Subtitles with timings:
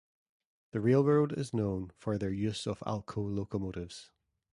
[0.71, 4.09] The railroad is known for their use of Alco locomotives.